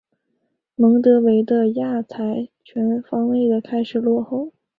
[0.73, 4.51] 蒙得维的亚才全方位的开始落后。